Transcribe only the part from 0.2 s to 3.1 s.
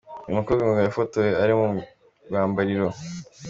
Uyu mukobwa ngo yafotowe ari mu rwambariro.